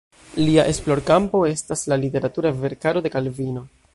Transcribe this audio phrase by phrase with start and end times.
[0.45, 3.67] Lia esplorkampo estas la literatura verkaro de Kalvino.